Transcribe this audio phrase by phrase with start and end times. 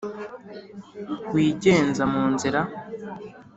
[1.33, 2.61] Wigenza mu nzira